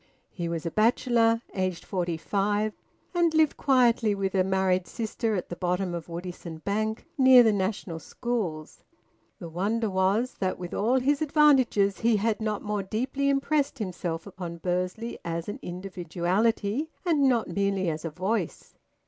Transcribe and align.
He 0.31 0.49
was 0.49 0.65
a 0.65 0.71
bachelor, 0.71 1.43
aged 1.53 1.85
forty 1.85 2.17
five, 2.17 2.73
and 3.13 3.31
lived 3.35 3.55
quietly 3.55 4.15
with 4.15 4.33
a 4.33 4.43
married 4.43 4.87
sister 4.87 5.35
at 5.35 5.49
the 5.49 5.55
bottom 5.55 5.93
of 5.93 6.09
Woodisun 6.09 6.63
Bank, 6.63 7.05
near 7.19 7.43
the 7.43 7.53
National 7.53 7.99
Schools. 7.99 8.83
The 9.37 9.47
wonder 9.47 9.91
was 9.91 10.37
that, 10.39 10.57
with 10.57 10.73
all 10.73 10.99
his 10.99 11.21
advantages, 11.21 11.99
he 11.99 12.17
had 12.17 12.41
not 12.41 12.63
more 12.63 12.81
deeply 12.81 13.29
impressed 13.29 13.77
himself 13.77 14.25
upon 14.25 14.57
Bursley 14.57 15.19
as 15.23 15.47
an 15.47 15.59
individuality, 15.61 16.89
and 17.05 17.29
not 17.29 17.47
merely 17.47 17.87
as 17.87 18.03
a 18.03 18.09
voice. 18.09 18.73